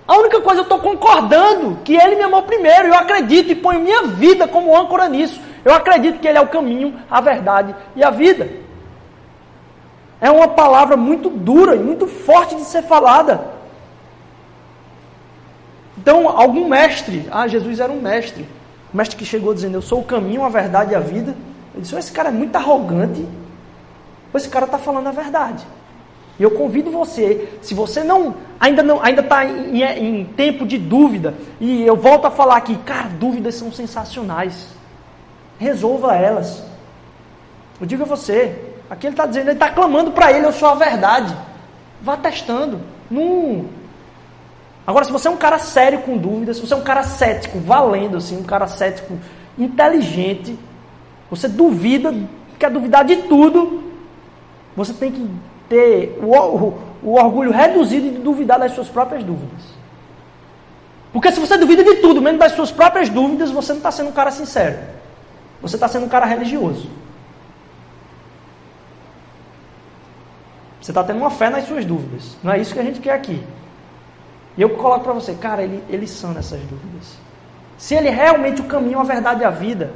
[0.07, 2.89] A única coisa eu estou concordando que ele me amou primeiro.
[2.89, 5.41] Eu acredito e ponho minha vida como âncora nisso.
[5.67, 8.49] Eu acredito que Ele é o caminho, a verdade e a vida.
[10.21, 13.49] É uma palavra muito dura e muito forte de ser falada.
[15.99, 18.47] Então, algum mestre, ah, Jesus era um mestre,
[18.95, 21.35] um mestre que chegou dizendo: Eu sou o caminho, a verdade e a vida.
[21.75, 23.27] Ele disse: Esse cara é muito arrogante,
[24.33, 25.67] esse cara está falando a verdade.
[26.39, 30.79] E eu convido você, se você não ainda não ainda está em, em, tempo de
[30.79, 34.77] dúvida, e eu volto a falar aqui, cara, dúvidas são sensacionais.
[35.59, 36.63] Resolva elas.
[37.81, 40.69] Eu digo a você, aqui ele está dizendo, ele está clamando para ele, eu sou
[40.69, 41.37] a verdade.
[42.01, 42.81] Vá testando.
[43.11, 43.67] Não.
[44.87, 47.59] Agora, se você é um cara sério com dúvidas, se você é um cara cético,
[47.59, 49.19] valendo assim, um cara cético
[49.59, 50.59] inteligente,
[51.29, 52.15] você duvida,
[52.59, 53.83] quer duvidar de tudo,
[54.77, 55.31] você tem que
[55.69, 59.77] ter o, o, o orgulho reduzido de duvidar das suas próprias dúvidas.
[61.13, 64.11] Porque se você duvida de tudo, menos das suas próprias dúvidas, você não está sendo
[64.11, 64.79] um cara sincero.
[65.61, 66.89] Você está sendo um cara religioso.
[70.81, 72.37] Você está tendo uma fé nas suas dúvidas.
[72.43, 73.43] Não é isso que a gente quer aqui.
[74.57, 77.19] E eu coloco para você, cara, ele, ele sana essas dúvidas.
[77.77, 79.93] Se ele realmente o caminho, a verdade e a vida,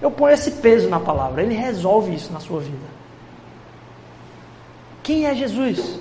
[0.00, 1.42] eu ponho esse peso na palavra.
[1.42, 2.92] Ele resolve isso na sua vida.
[5.02, 6.00] Quem é Jesus?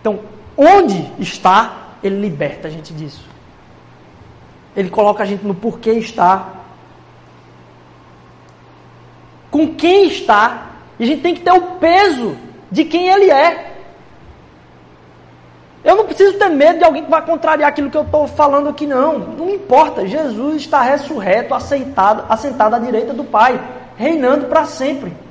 [0.00, 0.20] Então,
[0.56, 3.33] onde está, ele liberta a gente disso.
[4.76, 6.48] Ele coloca a gente no porquê está.
[9.50, 10.70] Com quem está.
[10.98, 12.36] E a gente tem que ter o peso
[12.70, 13.72] de quem ele é.
[15.84, 18.68] Eu não preciso ter medo de alguém que vai contrariar aquilo que eu estou falando
[18.68, 19.18] aqui, não.
[19.18, 20.06] Não importa.
[20.06, 23.60] Jesus está ressurreto, aceitado, assentado à direita do Pai,
[23.96, 25.24] reinando para sempre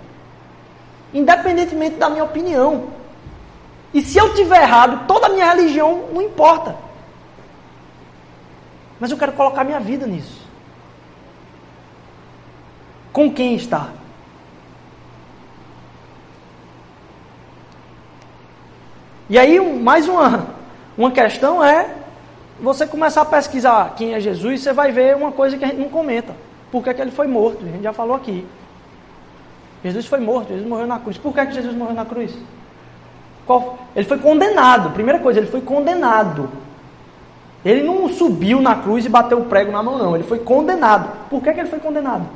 [1.13, 2.85] independentemente da minha opinião.
[3.93, 6.75] E se eu tiver errado, toda a minha religião não importa.
[8.99, 10.41] Mas eu quero colocar minha vida nisso.
[13.11, 13.89] Com quem está?
[19.29, 20.47] E aí, mais uma,
[20.97, 21.89] uma questão é
[22.59, 25.79] você começar a pesquisar quem é Jesus, você vai ver uma coisa que a gente
[25.79, 26.35] não comenta.
[26.71, 27.63] Por que, é que ele foi morto?
[27.63, 28.45] A gente já falou aqui.
[29.83, 31.17] Jesus foi morto, Jesus morreu na cruz.
[31.17, 32.33] Por que, que Jesus morreu na cruz?
[33.45, 33.77] Qual?
[33.95, 34.91] Ele foi condenado.
[34.91, 36.49] Primeira coisa, ele foi condenado.
[37.63, 40.15] Ele não subiu na cruz e bateu o prego na mão, não.
[40.15, 41.09] Ele foi condenado.
[41.29, 42.27] Por que, que ele foi condenado?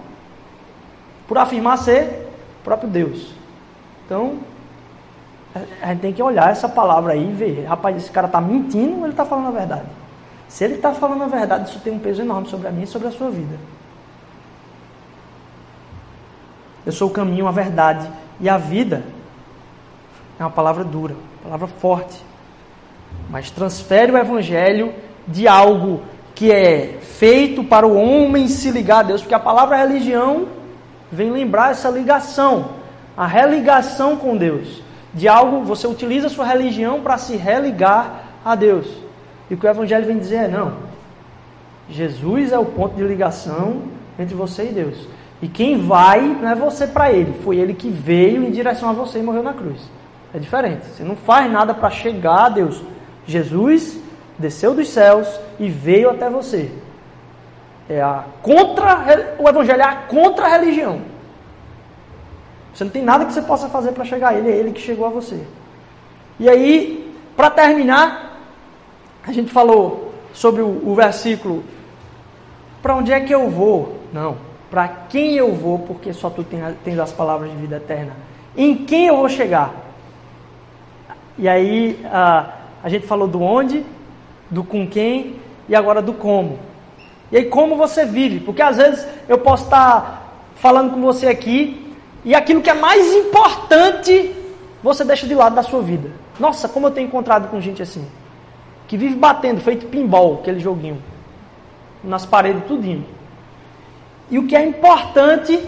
[1.27, 2.27] Por afirmar ser
[2.63, 3.31] próprio Deus.
[4.05, 4.39] Então,
[5.81, 7.65] a gente tem que olhar essa palavra aí e ver.
[7.65, 9.85] Rapaz, esse cara está mentindo ou ele está falando a verdade?
[10.47, 12.87] Se ele está falando a verdade, isso tem um peso enorme sobre a mim e
[12.87, 13.57] sobre a sua vida.
[16.85, 18.09] Eu sou o caminho, a verdade
[18.39, 19.03] e a vida.
[20.39, 22.23] É uma palavra dura, uma palavra forte.
[23.29, 24.93] Mas transfere o evangelho
[25.27, 26.01] de algo
[26.33, 30.47] que é feito para o homem se ligar a Deus, porque a palavra religião
[31.11, 32.69] vem lembrar essa ligação,
[33.15, 34.81] a religação com Deus.
[35.13, 38.87] De algo, você utiliza a sua religião para se religar a Deus.
[39.49, 40.73] E o que o evangelho vem dizer é: não,
[41.89, 43.83] Jesus é o ponto de ligação
[44.19, 45.07] entre você e Deus.
[45.41, 48.93] E quem vai não é você para ele, foi ele que veio em direção a
[48.93, 49.81] você e morreu na cruz.
[50.33, 50.85] É diferente.
[50.85, 52.81] Você não faz nada para chegar a Deus.
[53.25, 53.99] Jesus
[54.37, 55.27] desceu dos céus
[55.59, 56.71] e veio até você.
[57.89, 61.01] É a contra o evangelho é a contra religião.
[62.73, 64.81] Você não tem nada que você possa fazer para chegar a ele, é ele que
[64.81, 65.41] chegou a você.
[66.39, 68.39] E aí, para terminar,
[69.25, 71.63] a gente falou sobre o, o versículo
[72.81, 73.99] para onde é que eu vou?
[74.13, 76.45] Não para quem eu vou, porque só tu
[76.83, 78.13] tens as palavras de vida eterna.
[78.55, 79.73] Em quem eu vou chegar?
[81.37, 83.85] E aí a, a gente falou do onde,
[84.49, 85.35] do com quem
[85.67, 86.59] e agora do como.
[87.31, 88.39] E aí como você vive?
[88.39, 93.13] Porque às vezes eu posso estar falando com você aqui e aquilo que é mais
[93.13, 94.33] importante
[94.81, 96.09] você deixa de lado da sua vida.
[96.39, 98.07] Nossa, como eu tenho encontrado com gente assim.
[98.87, 101.01] Que vive batendo, feito pinball, aquele joguinho.
[102.03, 103.17] Nas paredes, tudinho
[104.29, 105.59] e o que é importante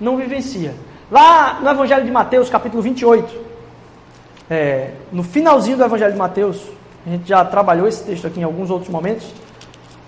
[0.00, 0.74] não vivencia.
[1.10, 3.40] Lá no Evangelho de Mateus, capítulo 28,
[4.50, 6.62] é, no finalzinho do Evangelho de Mateus,
[7.06, 9.26] a gente já trabalhou esse texto aqui em alguns outros momentos.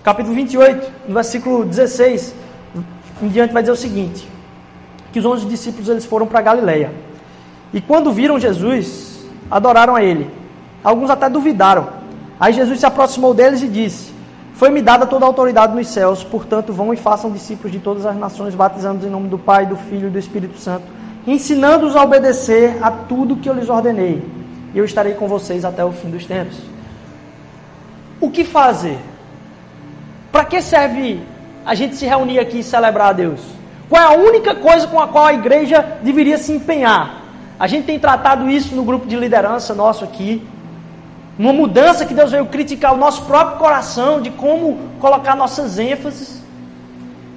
[0.03, 2.35] Capítulo 28, no versículo 16
[3.21, 4.27] em diante, vai dizer o seguinte:
[5.11, 6.91] que os onze discípulos eles foram para Galileia.
[7.73, 10.29] E quando viram Jesus, adoraram a ele.
[10.83, 11.89] Alguns até duvidaram.
[12.39, 14.13] Aí Jesus se aproximou deles e disse:
[14.55, 18.15] foi-me dada toda a autoridade nos céus, portanto, vão e façam discípulos de todas as
[18.15, 20.85] nações, batizando-os em nome do Pai, do Filho e do Espírito Santo,
[21.27, 24.23] ensinando-os a obedecer a tudo que eu lhes ordenei.
[24.73, 26.74] E eu estarei com vocês até o fim dos tempos.
[28.19, 28.97] O que fazer?
[30.31, 31.21] Para que serve
[31.65, 33.41] a gente se reunir aqui e celebrar a Deus?
[33.89, 37.21] Qual é a única coisa com a qual a igreja deveria se empenhar?
[37.59, 40.45] A gente tem tratado isso no grupo de liderança nosso aqui.
[41.37, 46.41] Uma mudança que Deus veio criticar o nosso próprio coração, de como colocar nossas ênfases.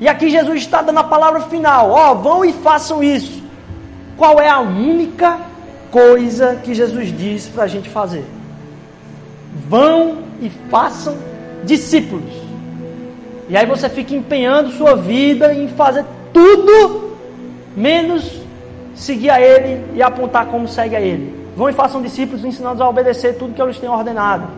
[0.00, 3.42] E aqui Jesus está dando a palavra final: ó, oh, vão e façam isso.
[4.16, 5.38] qual é a única
[5.90, 8.24] coisa que Jesus diz para a gente fazer?
[9.68, 11.16] Vão e façam
[11.64, 12.32] discípulos.
[13.48, 17.16] E aí você fica empenhando sua vida em fazer tudo
[17.76, 18.40] menos
[18.94, 21.34] seguir a Ele e apontar como segue a Ele.
[21.56, 24.48] Vão e façam discípulos ensinando a obedecer tudo que eu lhes tenho ordenado.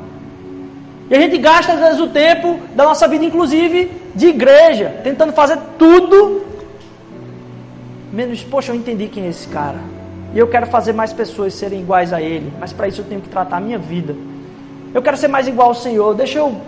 [1.09, 5.33] E a gente gasta às vezes o tempo da nossa vida, inclusive de igreja, tentando
[5.33, 6.43] fazer tudo
[8.13, 9.79] menos, poxa, eu entendi quem é esse cara.
[10.35, 13.21] E eu quero fazer mais pessoas serem iguais a ele, mas para isso eu tenho
[13.21, 14.15] que tratar a minha vida.
[14.93, 16.15] Eu quero ser mais igual ao Senhor.
[16.15, 16.61] Deixa eu,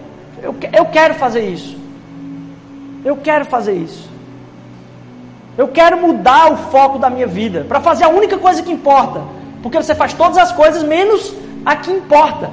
[0.42, 1.76] eu, eu quero fazer isso.
[3.04, 4.08] Eu quero fazer isso.
[5.56, 9.22] Eu quero mudar o foco da minha vida para fazer a única coisa que importa,
[9.62, 12.50] porque você faz todas as coisas menos a que importa.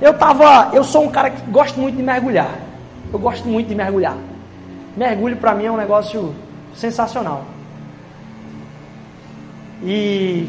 [0.00, 2.50] Eu tava, eu sou um cara que gosto muito de mergulhar.
[3.12, 4.16] Eu gosto muito de mergulhar.
[4.96, 6.34] Mergulho para mim é um negócio
[6.74, 7.44] sensacional.
[9.82, 10.48] E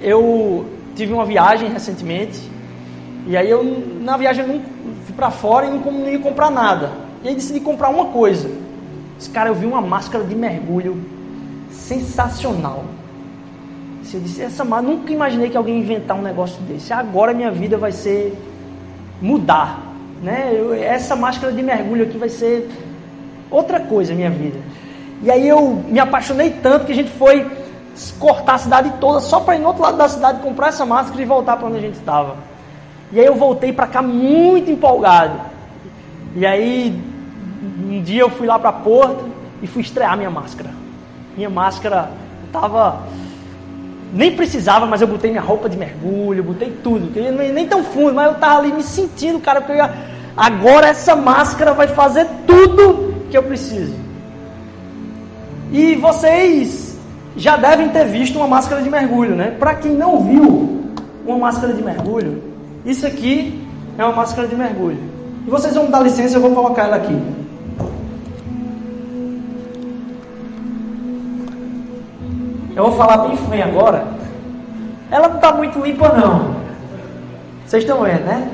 [0.00, 2.40] eu tive uma viagem recentemente,
[3.26, 3.62] e aí eu
[4.00, 4.60] na viagem eu não
[5.04, 6.90] fui para fora e não, não ia comprar nada.
[7.22, 8.50] E aí decidi comprar uma coisa.
[9.18, 11.02] Esse cara, eu vi uma máscara de mergulho
[11.70, 12.84] sensacional.
[14.12, 16.92] Eu disse, essa máscara, nunca imaginei que alguém inventar um negócio desse.
[16.92, 18.36] Agora minha vida vai ser
[19.20, 19.82] mudar,
[20.22, 20.52] né?
[20.54, 22.68] Eu, essa máscara de mergulho aqui vai ser
[23.50, 24.58] outra coisa minha vida.
[25.22, 27.44] E aí eu me apaixonei tanto que a gente foi
[28.18, 31.20] cortar a cidade toda só para ir no outro lado da cidade comprar essa máscara
[31.20, 32.36] e voltar para onde a gente estava.
[33.12, 35.40] E aí eu voltei para cá muito empolgado.
[36.34, 37.00] E aí
[37.88, 39.24] um dia eu fui lá para Porto
[39.62, 40.70] e fui estrear minha máscara.
[41.36, 42.10] Minha máscara
[42.46, 43.00] estava
[44.12, 47.10] nem precisava, mas eu botei minha roupa de mergulho, botei tudo,
[47.52, 49.92] nem, tão fundo, mas eu estava ali me sentindo, cara, porque ia,
[50.36, 53.94] agora essa máscara vai fazer tudo que eu preciso.
[55.72, 56.85] E vocês
[57.36, 59.54] já devem ter visto uma máscara de mergulho, né?
[59.58, 60.84] Para quem não viu
[61.26, 62.42] uma máscara de mergulho,
[62.84, 63.62] isso aqui
[63.98, 64.98] é uma máscara de mergulho.
[65.46, 67.16] E vocês vão me dar licença, eu vou colocar ela aqui.
[72.74, 74.06] Eu vou falar bem frio agora.
[75.10, 76.56] Ela não está muito limpa não.
[77.66, 78.50] Vocês estão vendo, né?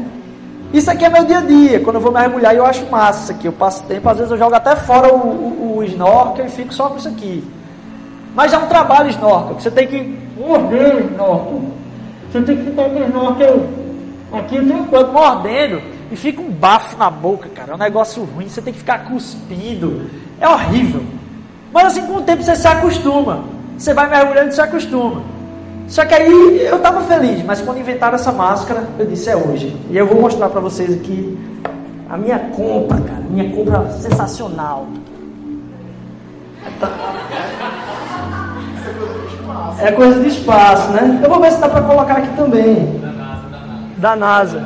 [0.73, 1.81] Isso aqui é meu dia a dia.
[1.81, 3.47] Quando eu vou mergulhar, eu acho massa isso aqui.
[3.47, 6.73] Eu passo tempo, às vezes eu jogo até fora o, o, o snorkel e fico
[6.73, 7.45] só com isso aqui.
[8.35, 9.61] Mas é um trabalho snorkel.
[9.61, 11.63] Você tem que morder o snorkel.
[12.31, 13.67] Você tem que ficar com o snorkel
[14.33, 15.83] aqui enquanto mordendo.
[16.11, 17.73] E fica um bafo na boca, cara.
[17.73, 18.49] É um negócio ruim.
[18.49, 20.11] Você tem que ficar cuspindo.
[20.41, 21.03] É horrível.
[21.73, 23.45] Mas assim, com o tempo você se acostuma.
[23.79, 25.23] Você vai mergulhando e se acostuma.
[25.89, 29.77] Só que aí eu estava feliz, mas quando inventaram essa máscara, eu disse é hoje.
[29.91, 31.37] E eu vou mostrar para vocês aqui
[32.09, 33.21] a minha compra, cara.
[33.29, 34.87] Minha compra sensacional.
[39.79, 41.21] É coisa de espaço, né?
[41.23, 43.01] Eu vou ver se dá para colocar aqui também.
[43.99, 44.63] Da NASA.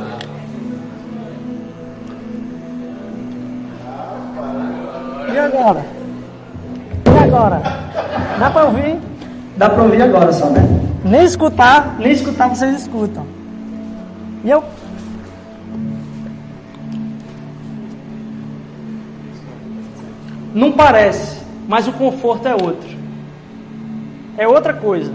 [5.32, 5.84] E agora?
[7.06, 7.62] E agora?
[8.38, 8.98] Dá para ouvir?
[9.56, 10.62] Dá para ouvir agora só, né?
[11.04, 13.26] Nem escutar, nem escutar vocês escutam.
[14.44, 14.64] E eu.
[20.54, 21.38] Não parece,
[21.68, 22.95] mas o conforto é outro.
[24.38, 25.12] É outra coisa.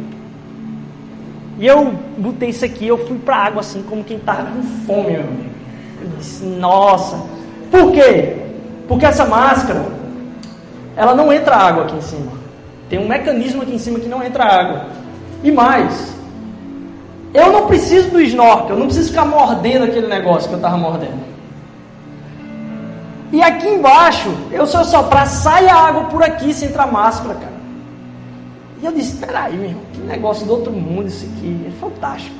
[1.59, 4.63] E eu botei isso aqui, eu fui para a água assim, como quem estava com
[4.85, 5.51] fome, meu amigo.
[6.01, 7.21] Eu disse, nossa.
[7.69, 8.35] Por quê?
[8.87, 9.85] Porque essa máscara,
[10.95, 12.31] ela não entra água aqui em cima.
[12.89, 14.87] Tem um mecanismo aqui em cima que não entra água.
[15.43, 16.13] E mais,
[17.33, 20.77] eu não preciso do snorkel, eu não preciso ficar mordendo aquele negócio que eu estava
[20.77, 21.31] mordendo.
[23.31, 27.50] E aqui embaixo, eu só soprar, sai a água por aqui sem entrar máscara, cara.
[28.81, 32.35] E eu disse, peraí, meu irmão, que negócio do outro mundo isso aqui, é fantástico.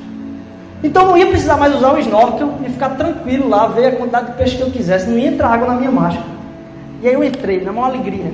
[0.82, 4.32] Então não ia precisar mais usar o snorkel e ficar tranquilo lá, ver a quantidade
[4.32, 6.26] de peixe que eu quisesse, não ia entrar água na minha máscara.
[7.00, 8.32] E aí eu entrei, na maior alegria.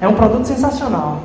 [0.00, 1.22] É um produto sensacional.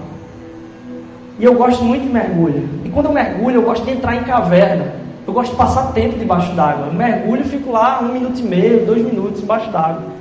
[1.37, 2.69] E eu gosto muito de mergulho.
[2.85, 4.93] E quando eu mergulho, eu gosto de entrar em caverna.
[5.25, 6.87] Eu gosto de passar tempo debaixo d'água.
[6.87, 10.16] Eu mergulho e fico lá um minuto e meio, dois minutos debaixo d'água.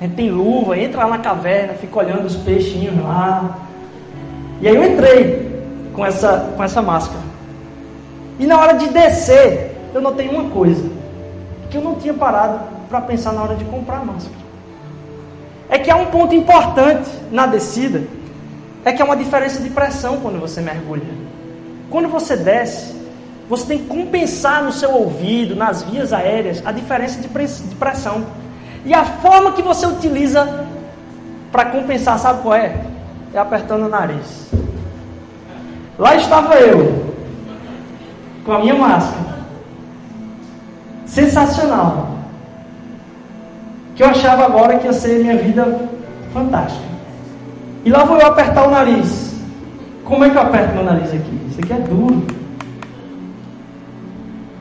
[0.00, 3.58] A gente tem luva, entra lá na caverna, fica olhando os peixinhos lá.
[4.60, 5.62] E aí eu entrei
[5.94, 7.22] com essa, com essa máscara.
[8.38, 10.90] E na hora de descer, eu notei uma coisa.
[11.70, 14.44] Que eu não tinha parado para pensar na hora de comprar a máscara
[15.68, 18.02] é que há um ponto importante na descida,
[18.84, 21.02] é que há uma diferença de pressão quando você mergulha.
[21.90, 22.94] Quando você desce,
[23.48, 27.28] você tem que compensar no seu ouvido, nas vias aéreas, a diferença de
[27.74, 28.24] pressão.
[28.84, 30.66] E a forma que você utiliza
[31.50, 32.84] para compensar, sabe qual é?
[33.34, 34.48] e apertando o nariz.
[35.98, 37.14] Lá estava eu,
[38.44, 39.34] com a minha máscara.
[41.04, 42.10] Sensacional.
[43.96, 45.88] Que eu achava agora que ia ser minha vida
[46.32, 46.84] fantástica.
[47.84, 49.34] E lá vou eu apertar o nariz.
[50.04, 51.40] Como é que eu aperto meu nariz aqui?
[51.48, 52.26] Isso aqui é duro.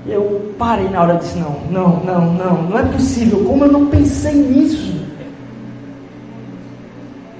[0.05, 3.43] Eu parei na hora e disse: não, não, não, não, não é possível.
[3.45, 4.93] Como eu não pensei nisso?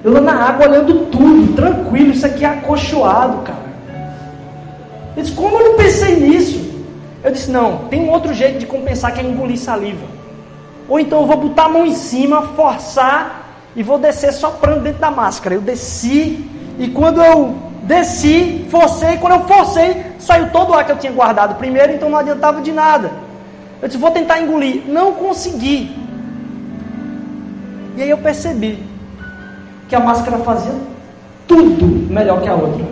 [0.02, 3.64] Eu lá na água olhando tudo, tranquilo, isso aqui é acolchoado, cara.
[5.16, 6.74] Eu disse, como eu não pensei nisso?
[7.22, 10.06] Eu disse, não, tem um outro jeito de compensar que é engolir saliva.
[10.88, 15.00] Ou então eu vou botar a mão em cima, forçar e vou descer soprando dentro
[15.00, 15.54] da máscara.
[15.54, 17.54] Eu desci e quando eu
[17.86, 22.08] desci, forcei, quando eu forcei, saiu todo o ar que eu tinha guardado primeiro, então
[22.08, 23.10] não adiantava de nada.
[23.80, 24.82] Eu disse, vou tentar engolir.
[24.86, 25.94] Não consegui.
[27.96, 28.82] E aí eu percebi
[29.88, 30.72] que a máscara fazia
[31.46, 32.84] tudo melhor que a outra,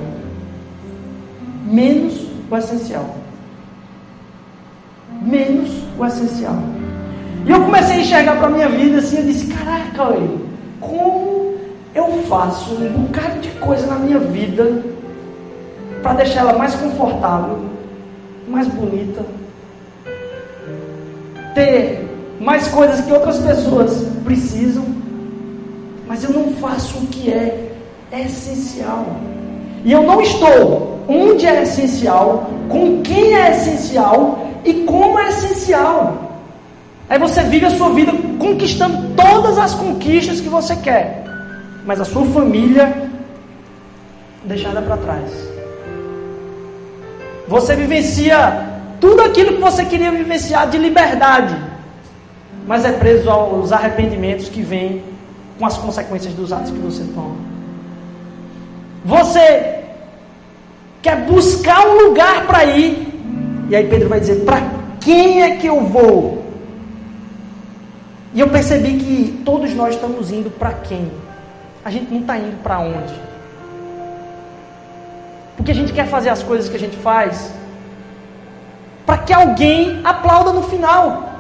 [1.65, 3.17] menos o essencial.
[5.23, 6.57] Menos o essencial.
[7.47, 10.17] E eu comecei a enxergar para a minha vida assim, eu disse, caraca,
[10.79, 11.42] como
[11.95, 14.83] eu faço um bocado de coisa na minha vida
[16.03, 17.61] para deixar ela mais confortável,
[18.49, 19.25] mais bonita,
[21.55, 22.09] ter
[22.41, 24.85] mais coisas que outras pessoas precisam,
[26.09, 27.73] mas eu não faço o que é
[28.13, 29.07] essencial.
[29.85, 36.31] E eu não estou onde é essencial, com quem é essencial e como é essencial.
[37.09, 41.22] Aí você vive a sua vida conquistando todas as conquistas que você quer,
[41.85, 43.11] mas a sua família
[44.45, 45.31] deixada para trás.
[47.49, 48.69] Você vivencia
[49.01, 51.57] tudo aquilo que você queria vivenciar de liberdade,
[52.67, 55.03] mas é preso aos arrependimentos que vêm
[55.59, 57.37] com as consequências dos atos que você toma.
[59.05, 59.81] Você
[61.03, 63.09] quer buscar um lugar para ir,
[63.69, 64.63] e aí Pedro vai dizer: para
[65.01, 66.43] quem é que eu vou?
[68.35, 71.11] E eu percebi que todos nós estamos indo para quem?
[71.85, 73.15] A gente não está indo para onde?
[75.57, 77.53] Porque a gente quer fazer as coisas que a gente faz
[79.05, 81.31] para que alguém aplauda no final.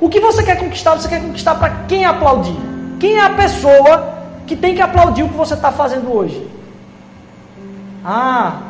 [0.00, 2.56] O que você quer conquistar, você quer conquistar para quem aplaudir?
[2.98, 4.14] Quem é a pessoa
[4.46, 6.48] que tem que aplaudir o que você está fazendo hoje?
[8.04, 8.60] Ah,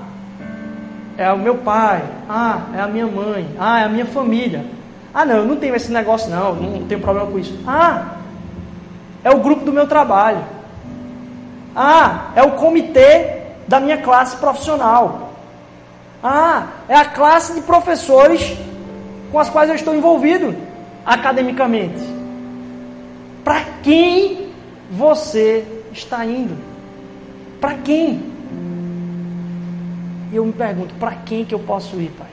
[1.16, 2.02] é o meu pai.
[2.28, 3.48] Ah, é a minha mãe.
[3.58, 4.64] Ah, é a minha família.
[5.12, 6.54] Ah, não, eu não tenho esse negócio, não.
[6.54, 7.58] Não tenho problema com isso.
[7.66, 8.16] Ah,
[9.22, 10.44] é o grupo do meu trabalho.
[11.74, 15.30] Ah, é o comitê da minha classe profissional.
[16.22, 18.56] Ah, é a classe de professores
[19.30, 20.54] com as quais eu estou envolvido
[21.04, 22.02] academicamente.
[23.44, 24.50] Para quem
[24.90, 26.56] você está indo?
[27.60, 28.30] Para quem?
[30.32, 32.28] E eu me pergunto, para quem que eu posso ir, Pai?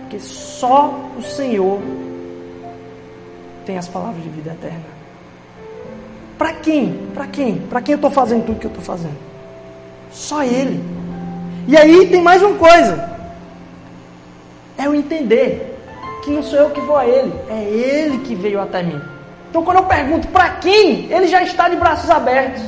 [0.00, 1.80] Porque só o Senhor
[3.64, 4.99] tem as palavras de vida eterna.
[6.40, 6.98] Para quem?
[7.12, 7.56] Para quem?
[7.56, 9.18] Para quem eu estou fazendo tudo que eu estou fazendo?
[10.10, 10.82] Só Ele.
[11.68, 13.10] E aí tem mais uma coisa.
[14.78, 15.78] É eu entender
[16.24, 18.98] que não sou eu que vou a Ele, é Ele que veio até mim.
[19.50, 22.62] Então quando eu pergunto para quem, Ele já está de braços abertos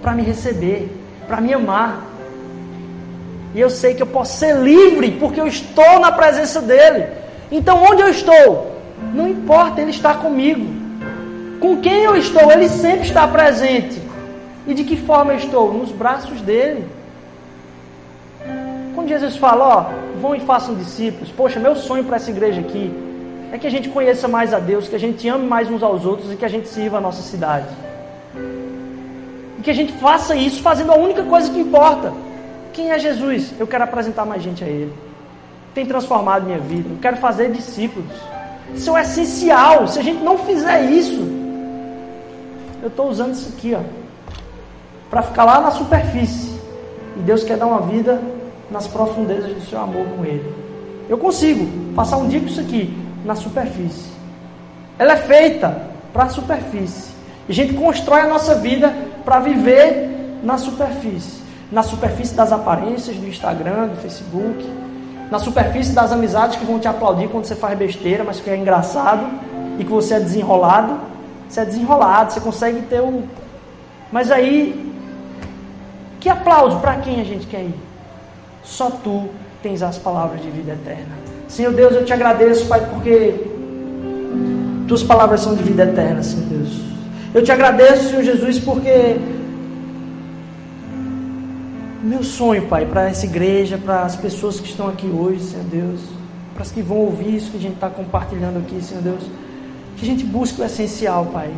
[0.00, 0.88] para me receber,
[1.26, 2.00] para me amar.
[3.56, 7.06] E eu sei que eu posso ser livre porque eu estou na presença dEle.
[7.50, 8.70] Então onde eu estou?
[9.12, 10.75] Não importa, Ele está comigo.
[11.60, 14.00] Com quem eu estou, Ele sempre está presente.
[14.66, 15.72] E de que forma eu estou?
[15.72, 16.86] Nos braços dele.
[18.94, 22.92] Quando Jesus fala, ó, vão e façam discípulos, poxa, meu sonho para essa igreja aqui
[23.52, 26.04] é que a gente conheça mais a Deus, que a gente ame mais uns aos
[26.04, 27.68] outros e que a gente sirva a nossa cidade.
[29.58, 32.12] E que a gente faça isso fazendo a única coisa que importa.
[32.72, 33.54] Quem é Jesus?
[33.58, 34.92] Eu quero apresentar mais gente a Ele.
[35.74, 36.88] Tem transformado minha vida.
[36.90, 38.10] Eu quero fazer discípulos.
[38.74, 39.86] Isso é essencial.
[39.86, 41.35] Se a gente não fizer isso,
[42.82, 44.06] eu estou usando isso aqui, ó
[45.10, 46.56] para ficar lá na superfície.
[47.16, 48.20] E Deus quer dar uma vida
[48.70, 50.52] nas profundezas do seu amor com Ele.
[51.08, 54.10] Eu consigo passar um dia com isso aqui na superfície.
[54.98, 57.14] Ela é feita para a superfície.
[57.48, 58.92] E a gente constrói a nossa vida
[59.24, 61.40] para viver na superfície.
[61.70, 64.68] Na superfície das aparências do Instagram, do Facebook.
[65.30, 68.56] Na superfície das amizades que vão te aplaudir quando você faz besteira, mas que é
[68.56, 69.26] engraçado.
[69.78, 70.98] E que você é desenrolado.
[71.48, 73.24] Você é desenrolado, você consegue ter um.
[74.10, 74.86] Mas aí
[76.20, 77.74] que aplauso para quem a gente quer ir?
[78.64, 79.28] Só tu
[79.62, 81.14] tens as palavras de vida eterna.
[81.46, 83.46] Senhor Deus, eu te agradeço, Pai, porque
[84.88, 86.80] tuas palavras são de vida eterna, Senhor Deus.
[87.32, 89.16] Eu te agradeço, Senhor Jesus, porque
[92.02, 96.00] meu sonho, Pai, para essa igreja, para as pessoas que estão aqui hoje, Senhor Deus,
[96.54, 99.22] para as que vão ouvir isso que a gente está compartilhando aqui, Senhor Deus,
[99.96, 101.50] que a gente busque o essencial, Pai.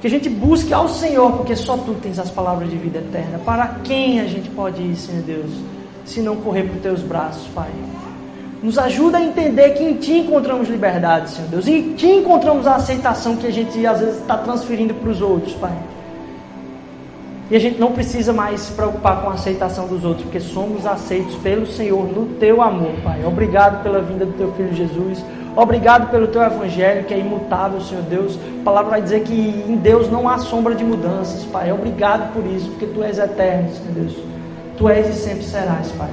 [0.00, 3.38] Que a gente busque ao Senhor, porque só Tu tens as palavras de vida eterna.
[3.44, 5.50] Para quem a gente pode ir, Senhor Deus,
[6.04, 7.70] se não correr para os Teus braços, Pai?
[8.62, 11.66] Nos ajuda a entender que em Ti encontramos liberdade, Senhor Deus.
[11.66, 15.54] Em Ti encontramos a aceitação que a gente às vezes está transferindo para os outros,
[15.54, 15.76] Pai.
[17.50, 20.84] E a gente não precisa mais se preocupar com a aceitação dos outros, porque somos
[20.84, 23.24] aceitos pelo Senhor no teu amor, Pai.
[23.24, 25.24] Obrigado pela vinda do teu filho Jesus.
[25.56, 28.38] Obrigado pelo teu evangelho que é imutável, Senhor Deus.
[28.60, 31.72] A palavra vai dizer que em Deus não há sombra de mudanças, Pai.
[31.72, 34.16] Obrigado por isso, porque tu és eterno, Senhor Deus.
[34.76, 36.10] Tu és e sempre serás, Pai.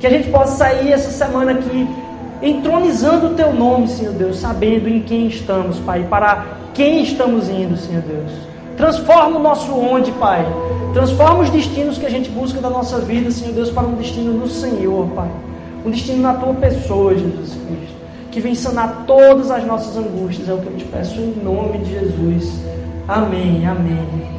[0.00, 1.88] Que a gente possa sair essa semana aqui
[2.42, 6.44] entronizando o teu nome, Senhor Deus, sabendo em quem estamos, Pai, para
[6.74, 8.32] quem estamos indo, Senhor Deus.
[8.76, 10.44] Transforma o nosso onde, Pai.
[10.92, 14.32] Transforma os destinos que a gente busca da nossa vida, Senhor Deus, para um destino
[14.32, 15.30] no Senhor, Pai.
[15.84, 17.97] Um destino na tua pessoa, Jesus Cristo.
[18.38, 20.48] Que vem sanar todas as nossas angústias.
[20.48, 22.60] É o que eu te peço em nome de Jesus.
[23.08, 24.37] Amém, amém.